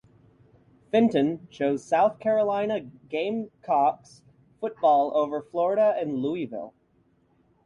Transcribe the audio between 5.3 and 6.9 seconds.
Florida and Louisville.